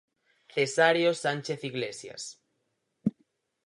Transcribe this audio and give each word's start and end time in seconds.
Cesáreo 0.53 1.11
Sánchez 1.23 1.59
Iglesias. 1.71 2.23